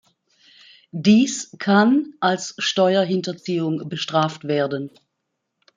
[0.93, 4.89] Dies kann als Steuerhinterziehung bestraft werden.